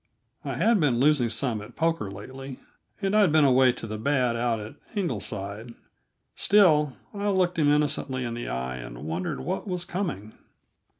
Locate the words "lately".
2.09-2.57